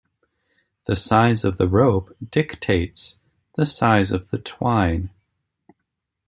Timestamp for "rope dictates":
1.67-3.17